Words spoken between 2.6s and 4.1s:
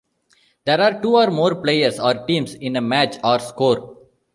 a match or "score".